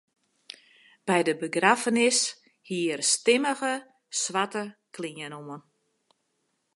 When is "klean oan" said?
4.95-5.61